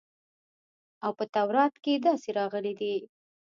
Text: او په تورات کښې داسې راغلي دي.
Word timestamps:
او 1.03 1.11
په 1.17 1.25
تورات 1.33 1.73
کښې 1.83 1.93
داسې 2.05 2.29
راغلي 2.39 2.73
دي. 2.79 2.95